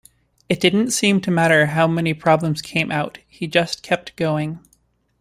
[0.49, 4.57] It didn't seem to matter how many problems came out, he just kept going.